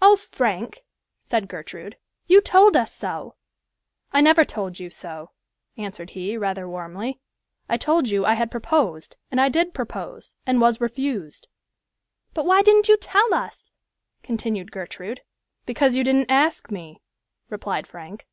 "Oh, 0.00 0.16
Frank," 0.16 0.80
said 1.20 1.46
Gertrude, 1.46 1.96
"you 2.26 2.40
told 2.40 2.76
us 2.76 2.92
so." 2.92 3.36
"I 4.10 4.20
never 4.20 4.44
told 4.44 4.80
you 4.80 4.90
so," 4.90 5.30
answered 5.76 6.10
he, 6.10 6.36
rather 6.36 6.68
warmly. 6.68 7.20
"I 7.68 7.76
told 7.76 8.08
you 8.08 8.24
I 8.26 8.34
had 8.34 8.50
proposed, 8.50 9.14
and 9.30 9.40
I 9.40 9.48
did 9.48 9.72
propose, 9.72 10.34
and 10.48 10.60
was 10.60 10.80
refused." 10.80 11.46
"But 12.34 12.44
why 12.44 12.62
didn't 12.62 12.88
you 12.88 12.96
tell 12.96 13.32
us?" 13.32 13.70
continued 14.24 14.72
Gertrude. 14.72 15.20
"Because 15.64 15.94
you 15.94 16.02
didn't 16.02 16.28
ask 16.32 16.72
me," 16.72 17.00
replied 17.48 17.86
Frank. 17.86 18.26